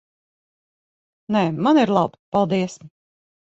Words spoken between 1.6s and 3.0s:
man ir labi. Paldies.